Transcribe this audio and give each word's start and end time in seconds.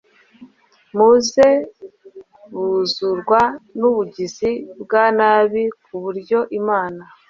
maze 0.99 1.45
buzurwa 2.53 3.39
n’ubugizi 3.79 4.51
bwa 4.81 5.05
nabi 5.17 5.63
ku 5.83 5.93
buryo 6.03 6.39
Imana 6.59 7.01